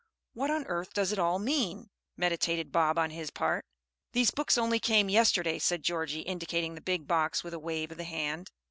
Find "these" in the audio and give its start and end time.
4.13-4.31